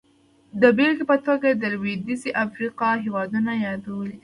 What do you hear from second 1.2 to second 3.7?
توګه یې د لوېدیځې افریقا هېوادونه